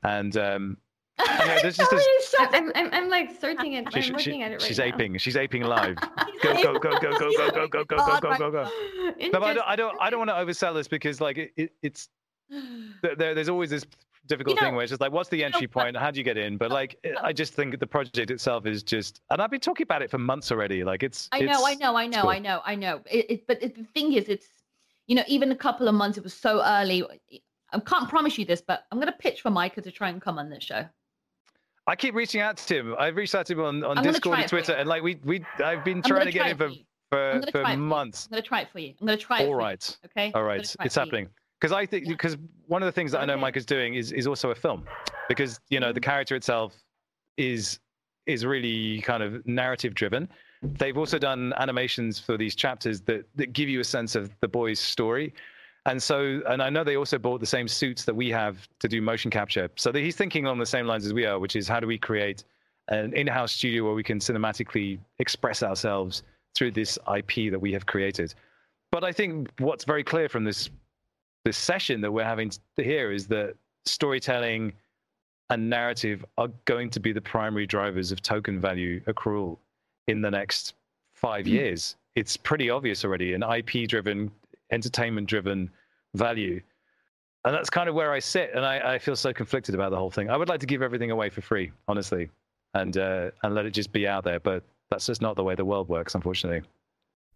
[0.04, 0.78] And um,
[1.20, 3.88] I know, there's just this- I'm, I'm, I'm like searching it.
[3.92, 4.86] she- I'm she- looking at it right she's now.
[4.86, 5.98] aping, she's aping live.
[6.42, 8.70] Go go go go go go go go go go go go go.
[9.20, 11.52] No, but I don't, I don't, I don't want to oversell this because like it,
[11.56, 12.10] it, it's
[12.50, 13.86] there, there- there's always this
[14.26, 15.84] difficult You know- thing where it's just like, what's the know entry what?
[15.86, 15.98] point?
[15.98, 16.58] How do you get in?
[16.58, 20.02] But like, I just think the project itself is just, and I've been talking about
[20.02, 20.84] it for months already.
[20.84, 21.30] Like, it's.
[21.32, 22.30] I know, I know, I know, cool.
[22.32, 23.02] I know, I know.
[23.10, 24.48] It, it, but it, the thing is, it's
[25.08, 27.04] you know, even a couple of months, it was so early.
[27.74, 30.22] I can't promise you this, but I'm going to pitch for Micah to try and
[30.22, 30.86] come on this show.
[31.88, 32.96] I keep reaching out to him.
[32.98, 35.84] I've reached out to him on, on Discord and Twitter, and like we we I've
[35.84, 36.78] been trying gonna get him for for
[37.12, 37.78] for, gonna for try it for you.
[37.78, 38.26] months.
[38.28, 38.94] I'm going to try it for you.
[39.00, 39.48] I'm going to try it.
[39.48, 39.60] All you,
[40.06, 40.32] Okay.
[40.34, 40.58] All right.
[40.58, 41.30] Right, gonna it it's happening.
[41.60, 42.14] Because I think Yeah.
[42.14, 44.56] because one of the things that I know Mike is doing is is also a
[44.56, 44.86] film,
[45.28, 46.04] because you know the Mhm.
[46.04, 46.74] character itself
[47.38, 47.80] is
[48.26, 50.30] is really kind of narrative driven.
[50.62, 54.48] They've also done animations for these chapters that that give you a sense of the
[54.48, 55.34] boy's story.
[55.86, 58.88] And so, and I know they also bought the same suits that we have to
[58.88, 59.70] do motion capture.
[59.76, 61.98] So he's thinking along the same lines as we are, which is how do we
[61.98, 62.46] create
[62.88, 66.24] an in-house studio where we can cinematically express ourselves
[66.56, 68.34] through this IP that we have created.
[68.92, 70.70] But I think what's very clear from this
[71.46, 74.72] this session that we're having here is that storytelling
[75.50, 79.58] and narrative are going to be the primary drivers of token value accrual
[80.08, 80.74] in the next
[81.14, 81.54] five hmm.
[81.54, 81.96] years.
[82.16, 84.32] It's pretty obvious already an IP driven,
[84.74, 85.70] entertainment driven
[86.16, 86.62] value.
[87.46, 88.52] And that's kind of where I sit.
[88.54, 90.30] And I, I feel so conflicted about the whole thing.
[90.30, 92.30] I would like to give everything away for free, honestly,
[92.74, 94.40] and, uh, and let it just be out there.
[94.40, 96.62] But that's just not the way the world works, unfortunately.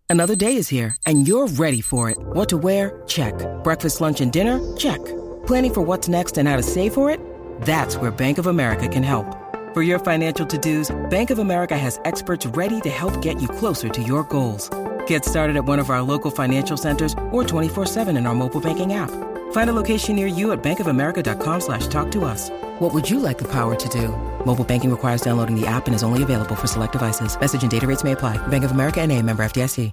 [0.09, 2.17] Another day is here, and you're ready for it.
[2.17, 3.03] What to wear?
[3.07, 3.33] Check.
[3.63, 4.57] Breakfast, lunch, and dinner?
[4.77, 5.03] Check.
[5.45, 7.19] Planning for what's next and how to save for it?
[7.61, 9.25] That's where Bank of America can help.
[9.73, 13.89] For your financial to-dos, Bank of America has experts ready to help get you closer
[13.89, 14.69] to your goals.
[15.07, 18.93] Get started at one of our local financial centers or 24-7 in our mobile banking
[18.93, 19.11] app.
[19.51, 22.49] Find a location near you at bankofamerica.com slash talk to us.
[22.79, 24.09] What would you like the power to do?
[24.45, 27.37] Mobile banking requires downloading the app and is only available for select devices.
[27.37, 28.37] Message and data rates may apply.
[28.47, 29.91] Bank of America and a member FDIC.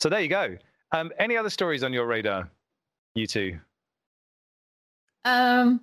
[0.00, 0.56] So there you go.
[0.90, 2.50] Um, any other stories on your radar,
[3.14, 3.56] you two?
[5.24, 5.80] Um,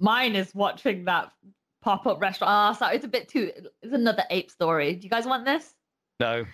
[0.00, 1.30] mine is watching that
[1.82, 2.50] pop-up restaurant.
[2.50, 3.52] Ah, sorry, it's a bit too.
[3.82, 4.94] It's another ape story.
[4.94, 5.74] Do you guys want this?
[6.20, 6.46] No.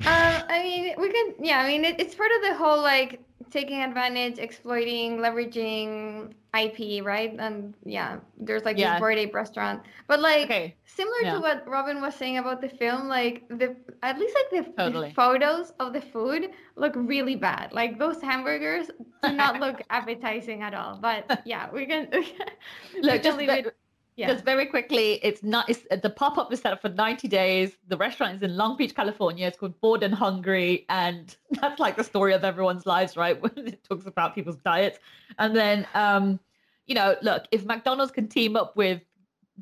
[0.00, 3.20] Um, I mean, we can, yeah, I mean, it, it's part of the whole like
[3.50, 7.34] taking advantage, exploiting, leveraging IP, right?
[7.38, 8.92] And yeah, there's like Yeah.
[8.94, 10.74] this bored ape restaurant, but like Okay.
[10.84, 11.34] similar Yeah.
[11.34, 15.10] to what Robin was saying about the film, like the at least like the, the
[15.14, 17.72] photos of the food look really bad.
[17.72, 18.90] Like those hamburgers
[19.22, 20.96] do not look appetizing at all.
[21.00, 22.48] But yeah, we can, we can,
[22.92, 23.76] we Look, can just, leave ve- it.
[24.16, 24.28] Yeah.
[24.32, 25.68] just very quickly, it's not.
[25.68, 27.76] It's the pop-up is set up for 90 days.
[27.88, 29.46] The restaurant is in Long Beach, California.
[29.46, 33.40] It's called Bored and Hungry, and that's like the story of everyone's lives, right?
[33.42, 34.98] When it talks about people's diets,
[35.38, 36.38] and then, um,
[36.86, 39.02] you know, look, if McDonald's can team up with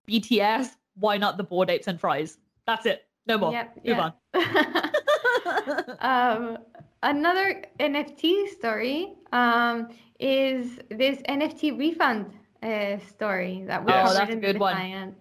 [0.06, 2.38] BTS, why not the Bored Apes and Fries?
[2.66, 3.06] That's it.
[3.26, 3.52] No more.
[3.52, 4.10] Yep, Move yeah.
[4.34, 5.98] on.
[6.00, 6.58] um
[7.02, 9.88] another NFT story um,
[10.18, 12.32] is this NFT refund
[12.62, 14.83] uh, story that we Oh, covered that's a in good the one.
[14.83, 15.16] Defiant.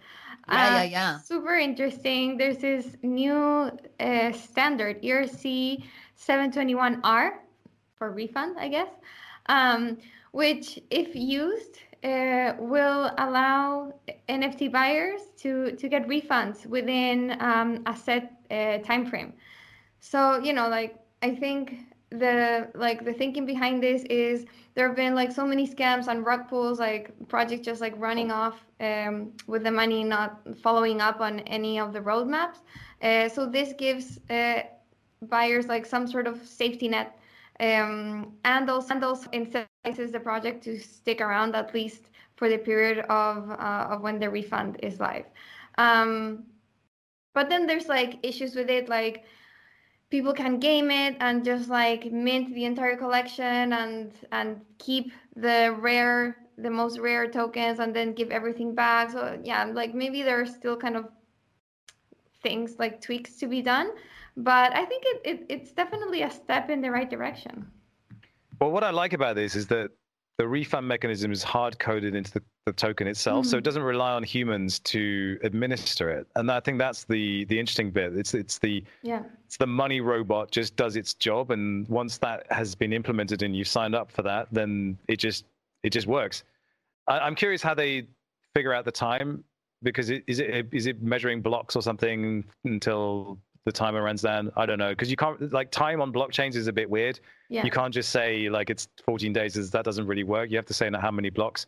[0.46, 1.20] Yeah, yeah, Uh, yeah.
[1.24, 2.38] Super interesting.
[2.38, 5.84] There's this new uh, standard ERC
[6.16, 7.40] 721R
[7.96, 8.90] for refund, I guess,
[9.48, 9.98] um,
[10.32, 13.94] which, if used, uh, will allow
[14.28, 19.34] NFT buyers to to get refunds within um, a set uh, time frame.
[20.00, 21.76] So you know, like I think
[22.10, 26.24] the like the thinking behind this is there have been like so many scams on
[26.24, 31.20] rug pulls, like projects just like running off um, with the money, not following up
[31.20, 32.60] on any of the roadmaps.
[33.02, 34.62] Uh, so this gives uh,
[35.24, 37.18] buyers like some sort of safety net
[37.60, 42.58] um, and also and also incentivizes the project to stick around at least for the
[42.58, 45.26] period of uh, of when the refund is live.
[45.78, 46.44] Um,
[47.34, 49.26] but then there's like issues with it, like
[50.12, 55.76] people can game it and just like mint the entire collection and and keep the
[55.80, 59.12] rare the most rare tokens and then give everything back.
[59.12, 61.06] So yeah like maybe there are still kind of
[62.44, 63.92] things like tweaks to be done
[64.36, 67.66] but i think it, it it's definitely a step in the right direction.
[68.60, 69.90] Well, what I like about this is that
[70.38, 73.66] the refund mechanism is hard coded into the, the token itself, so it mm-hmm.
[73.66, 76.28] doesn't rely on humans to administer it.
[76.36, 78.16] And I think that's the the interesting bit.
[78.16, 82.46] It's it's the yeah it's the money robot just does its job, and once that
[82.52, 85.46] has been implemented and you've signed up for that, then it just
[85.84, 86.44] it just works.
[87.08, 88.08] I, I'm curious how they
[88.56, 89.44] figure out the time
[89.84, 94.52] because it, is it is it measuring blocks or something until the timer runs down?
[94.56, 97.20] I don't know because you can't like time on blockchains is a bit weird.
[97.52, 99.58] Yeah You can't just say like it's 14 days.
[99.58, 100.50] as That doesn't really work.
[100.50, 101.68] You have to say how many blocks.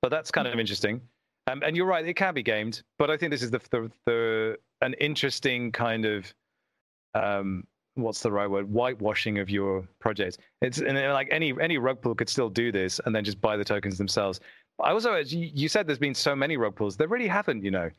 [0.00, 1.00] But that's kind of interesting.
[1.48, 2.82] Um, and you're right, it can be gamed.
[2.98, 6.32] But I think this is the the, the an interesting kind of
[7.14, 8.66] um, what's the right word?
[8.66, 10.38] Whitewashing of your project.
[10.62, 13.56] It's and like any any rug pull could still do this and then just buy
[13.56, 14.40] the tokens themselves.
[14.82, 16.96] I also, as you said, there's been so many rug pulls.
[16.96, 17.90] There really haven't, you know.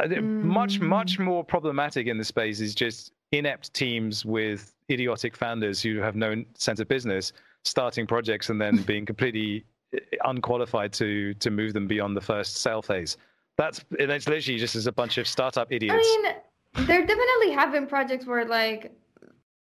[0.00, 5.82] The- Much much more problematic in the space is just inept teams with idiotic founders
[5.82, 7.32] who have no sense of business
[7.64, 12.58] starting projects and then being completely uh, unqualified to to move them beyond the first
[12.58, 13.16] sale phase.
[13.56, 15.94] That's and it's literally just as a bunch of startup idiots.
[15.94, 18.92] i mean there definitely have been projects where like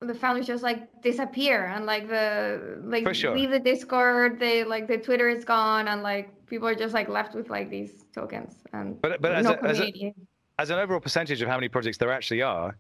[0.00, 3.34] the founders just like disappear and like the like sure.
[3.36, 7.08] leave the discord they like the twitter is gone and like people are just like
[7.08, 10.14] left with like these tokens and But- but as no a- as a-
[10.58, 12.76] as an overall percentage of how many projects there actually are,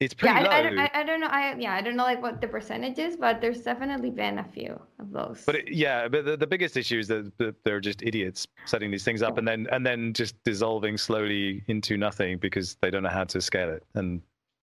[0.00, 1.26] it's pretty yeah, I, I, don't, I, I don't know.
[1.26, 4.44] I yeah, I don't know like what the percentage is, but there's definitely been a
[4.44, 5.42] few of those.
[5.44, 8.90] but it, yeah, but the, the biggest issue is that that they're just idiots setting
[8.90, 13.02] these things up and then and then just dissolving slowly into nothing because they don't
[13.02, 13.84] know how to scale it.
[13.94, 14.22] And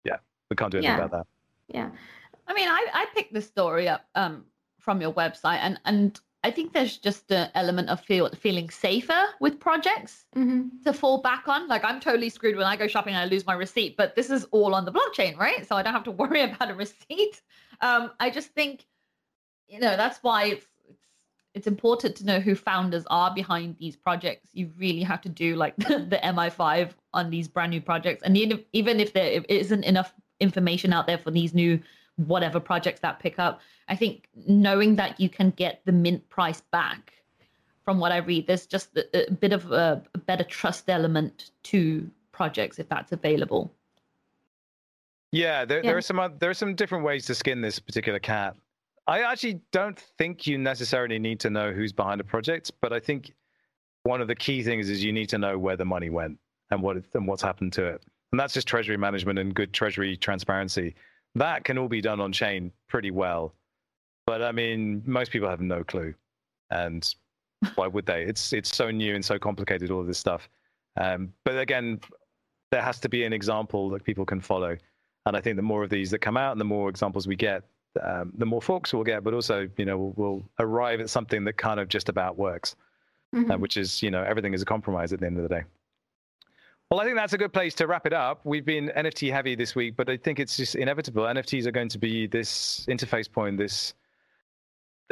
[0.05, 0.17] yeah,
[0.51, 1.05] we can't do anything Yeah.
[1.05, 1.27] about that.
[1.69, 1.91] yeah,
[2.49, 4.45] I mean, I, I picked this story up um,
[4.81, 9.25] from your website, and, and I think there's just an element of feel, feeling safer
[9.41, 11.69] with projects hmm to fall back on.
[11.69, 14.31] Like, I'm totally screwed when I go shopping and I lose my receipt, but this
[14.31, 15.67] is all on the blockchain, right?
[15.69, 17.43] So I don't have to worry about a receipt.
[17.83, 18.87] Um, I just think,
[19.69, 21.07] you know, that's why it's, it's
[21.53, 24.49] it's important to know who founders are behind these projects.
[24.55, 28.37] You really have to do like the, the MI5 on these brand new projects, and
[28.37, 31.79] even even if there isn't enough information out there for these new
[32.27, 36.61] whatever projects that pick up, I think knowing that you can get the mint price
[36.73, 37.13] back,
[37.85, 41.51] from what I read, there's just a, a bit of a, a better trust element
[41.65, 43.73] to projects if that's available.
[45.33, 45.91] Yeah, there, Yeah.
[45.91, 48.57] there are some there are some different ways to skin this particular cat.
[49.07, 53.01] I actually don't think you necessarily need to know who's behind a project, but I
[53.01, 53.33] think
[54.03, 56.39] one of the key things is you need to know where the money went
[56.71, 58.03] and what it, and what's happened to it.
[58.33, 60.95] And that's just treasury management and good treasury transparency.
[61.35, 63.55] That can all be done on chain pretty well.
[64.27, 66.15] But I mean, most people have no clue.
[66.71, 67.09] And
[67.75, 68.23] why would they?
[68.25, 70.49] It's it's so new and so complicated all of this stuff.
[70.97, 72.01] Um, but again,
[72.71, 74.77] there has to be an example that people can follow.
[75.27, 77.37] And I think the more of these that come out and the more examples we
[77.37, 77.65] get,
[78.03, 81.45] um, the more forks we'll get, but also, you know, we'll, we'll arrive at something
[81.45, 82.77] that kind of just about works,
[83.35, 83.53] Mhm.
[83.55, 85.63] uh, which is, you know, everything is a compromise at the end of the day.
[86.91, 88.41] Well, I think that's a good place to wrap it up.
[88.43, 91.23] We've been NFT heavy this week, but I think it's just inevitable.
[91.23, 93.95] NFTs are going to be this interface point, this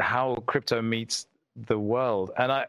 [0.00, 1.28] how crypto meets
[1.68, 2.32] the world.
[2.36, 2.66] And I,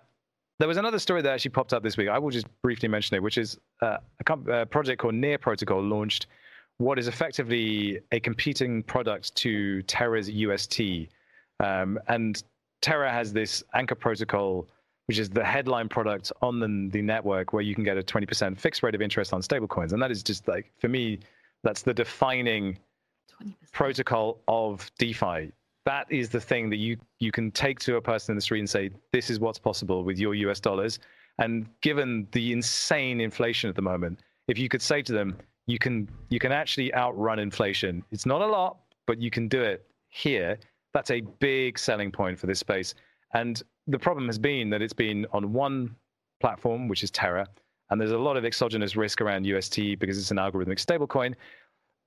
[0.60, 2.08] there was another story that actually popped up this week.
[2.08, 5.40] I will just briefly mention it, which is uh, a, comp- a project called Near
[5.40, 6.28] Protocol launched
[6.78, 10.82] what is effectively a competing product to Terra's UST.
[11.60, 12.44] Um, and
[12.82, 14.68] Terra has this anchor protocol,
[15.10, 18.56] which is the headline product on the, the network where you can get a 20%
[18.60, 19.92] fixed rate of interest on stablecoins.
[19.92, 21.18] And that is just like, for me,
[21.64, 22.78] that's the defining
[23.42, 23.56] 20%.
[23.72, 25.52] protocol of DeFi.
[25.86, 28.60] That is the thing that you you can take to a person in the street
[28.60, 31.00] and say, "This is what's possible with your US dollars."
[31.40, 35.36] And given the insane inflation at the moment, if you could say to them,
[35.66, 38.04] "You can you can actually outrun inflation.
[38.12, 40.60] It's not a lot, but you can do it here."
[40.94, 42.94] That's a big selling point for this space.
[43.34, 45.96] And the problem has been that it's been on one
[46.40, 47.48] platform, which is Terra,
[47.90, 51.34] and there's a lot of exogenous risk around UST because it's an algorithmic stablecoin.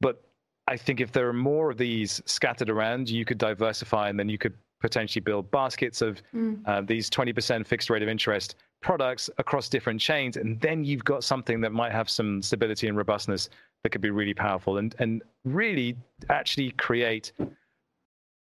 [0.01, 0.23] But
[0.69, 4.29] I think if there are more of these scattered around, you could diversify and then
[4.29, 6.61] you could potentially build baskets of mm.
[6.67, 10.37] uh, these 20% fixed rate of interest products across different chains.
[10.37, 13.49] And then you've got something that might have some stability and robustness
[13.83, 15.97] that could be really powerful and, and really
[16.31, 17.33] actually create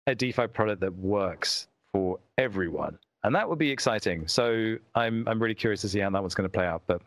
[0.08, 2.98] a DeFi product that works for everyone.
[3.24, 4.28] And that would be exciting.
[4.28, 6.82] So I'm, I'm really curious to see how that one's going to play out.
[6.88, 7.02] But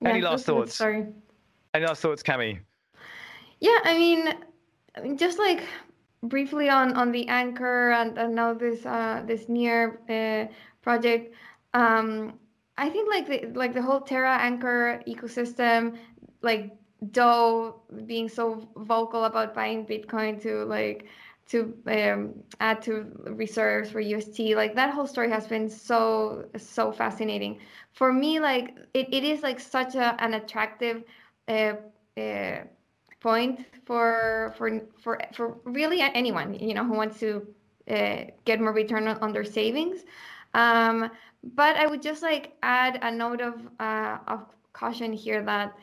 [0.00, 0.74] yeah, any last thoughts?
[0.74, 1.06] Sorry.
[1.74, 2.58] Any last thoughts, Cami?
[3.60, 5.62] Yeah, I mean, just like
[6.22, 10.52] briefly on on the anchor and, and now this uh, this near uh,
[10.82, 11.34] project.
[11.74, 12.38] Um,
[12.76, 15.96] I think like the like the whole Terra anchor ecosystem,
[16.42, 16.76] like
[17.12, 17.74] Do
[18.06, 21.06] being so vocal about buying Bitcoin to like
[21.48, 26.92] to um, add to reserves for UST, like that whole story has been so so
[26.92, 27.58] fascinating.
[27.92, 31.04] For me, like it, it is like such a, an attractive
[31.48, 31.74] uh,
[32.16, 32.58] uh,
[33.20, 37.46] point for for for for really anyone you know who wants to
[37.90, 40.04] uh, get more return on, on their savings.
[40.54, 41.10] Um,
[41.42, 45.76] but I would just like add a note of uh, of caution here that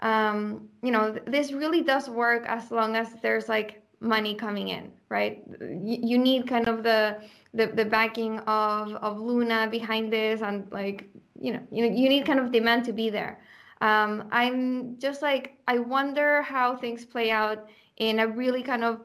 [0.00, 4.90] um, you know this really does work as long as there's like money coming in,
[5.08, 5.42] right?
[5.60, 7.20] You, you need kind of the,
[7.54, 11.08] the the backing of of Luna behind this, and like
[11.40, 13.40] you know you you need kind of demand to be there.
[13.80, 19.00] Um, I'm just like, I wonder how things play out in a really kind of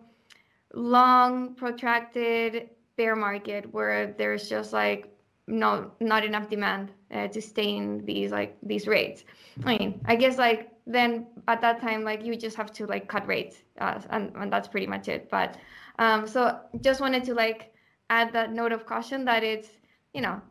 [0.74, 5.10] long, protracted bear market where there's just like
[5.48, 9.24] no, not enough demand uh, to sustain these like these rates.
[9.66, 13.08] I mean, I guess like then at that time, like you just have to like
[13.08, 15.30] cut rates, uh, and, and that's pretty much it.
[15.30, 15.58] But
[16.00, 17.74] um, so just wanted to like
[18.10, 19.70] add that note of caution that it's
[20.14, 20.42] you know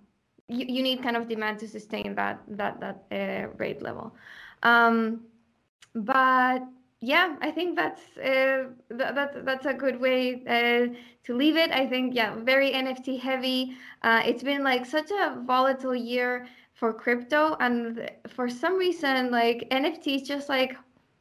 [0.49, 4.15] you, you need kind of demand to sustain that that that uh, rate level.
[4.63, 5.21] Um,
[5.95, 6.63] but
[7.01, 11.71] yeah, I think that's uh, th- that, that's a good way uh, to leave it.
[11.71, 13.77] I think yeah, very NFT heavy.
[14.03, 16.47] Uh, it's been like such a volatile year
[16.85, 20.77] for crypto, and for some reason, like NFTs, just like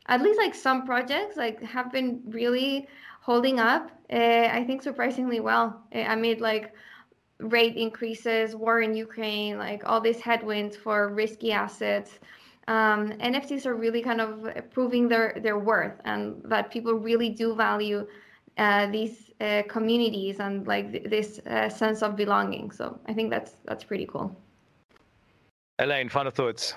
[0.08, 2.86] at least like some projects like have been really
[3.22, 3.90] holding up.
[4.12, 6.74] Uh, I think surprisingly well uh, amid like
[7.40, 12.20] rate increases, war in Ukraine, like all these headwinds for risky assets.
[12.68, 14.30] Um, NFTs are really kind of
[14.72, 18.06] proving their, their worth and that people really do value
[18.58, 21.40] uh, these uh, communities and like th- this
[21.74, 22.70] sense of belonging.
[22.72, 24.43] So I think that's that's pretty cool.
[25.80, 26.76] Elaine, final thoughts.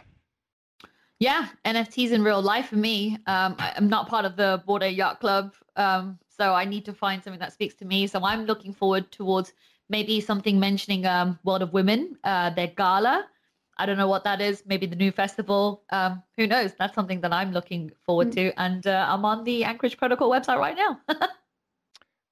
[1.19, 3.17] Yeah, NFTs in real life for me.
[3.27, 6.85] Um, I, am not part of the Bored Ape Yacht Club, um, so I need
[6.85, 8.07] to find something that speaks to me.
[8.07, 9.55] So I'm looking forward towards
[9.89, 13.27] maybe something mentioning um, World of Women, uh, their gala.
[13.79, 14.63] I don't know what that is.
[14.67, 15.83] Maybe the new festival.
[15.91, 16.73] Um, who knows?
[16.79, 18.49] That's something that I'm looking forward mm-hmm.
[18.49, 18.61] to.
[18.61, 21.01] And uh, I'm on the Anchorage Protocol website right now.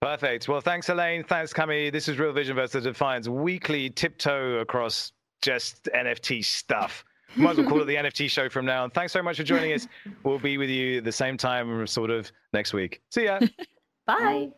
[0.01, 0.49] Perfect.
[0.49, 1.25] Well, thanks, Elaine.
[1.25, 1.91] Thanks, Cami.
[1.91, 5.13] This is Real Vision versus Defiant's weekly tiptoe across
[5.45, 7.05] just NFT stuff.
[7.37, 8.91] Might as well call it the NFT show from now on.
[8.91, 9.87] Thanks so much for joining us.
[10.23, 13.03] We'll be with you the same time, sort of next week.
[13.11, 13.41] See ya.
[14.07, 14.51] Bye.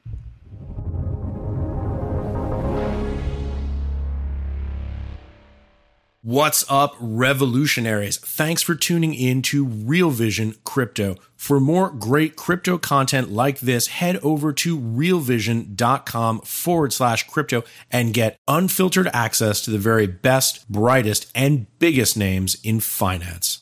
[6.26, 8.18] What's up, revolutionaries?
[8.18, 11.14] Thanks for tuning in to Real Vision Crypto.
[11.36, 17.62] For more great crypto content like this, head over to realvision.com forward slash crypto
[17.92, 23.54] and get unfiltered access to the very best, brightest, and biggest names in finance.